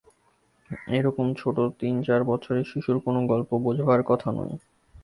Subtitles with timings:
[0.89, 4.55] এ-রকম ছোট তিন-চার বছরের শিশুর কোনো গল্প বোঝার কথা নয়।